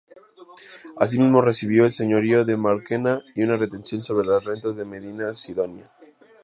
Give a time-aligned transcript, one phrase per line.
[0.97, 5.91] Asimismo recibió el señorío de Marchena y una retención sobre las rentas de Medina-Sidonia.